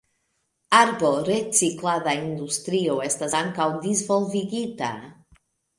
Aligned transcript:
Arbo-reciklada 0.77 2.15
industrio 2.23 2.99
estas 3.11 3.39
ankaŭ 3.45 3.69
disvolvigita. 3.87 4.95